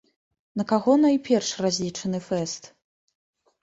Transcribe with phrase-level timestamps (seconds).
[0.59, 2.63] На каго найперш разлічаны фэст?